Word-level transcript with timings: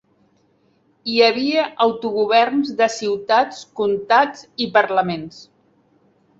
Hi 1.11 1.17
havia 1.25 1.65
autogoverns 1.85 2.73
de 2.81 2.89
ciutats, 2.95 3.63
comtats 3.83 4.45
i 4.67 4.71
parlaments. 4.81 5.43